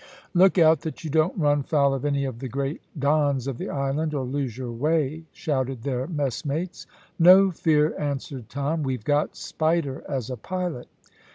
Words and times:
"Look 0.33 0.57
out 0.57 0.81
that 0.81 1.03
you 1.03 1.11
don't 1.11 1.37
run 1.37 1.61
foul 1.61 1.93
of 1.93 2.05
any 2.05 2.25
of 2.25 2.39
the 2.39 2.47
great 2.49 2.81
Dons 2.97 3.45
of 3.45 3.59
the 3.59 3.69
island, 3.69 4.15
or 4.15 4.23
lose 4.25 4.57
your 4.57 4.71
way," 4.71 5.25
shouted 5.31 5.83
their 5.83 6.07
messmates. 6.07 6.87
"No 7.19 7.51
fear," 7.51 7.93
answered 7.99 8.49
Tom; 8.49 8.81
"we've 8.81 9.05
got 9.05 9.35
Spider 9.35 10.03
as 10.09 10.31
a 10.31 10.37
pilot." 10.37 10.87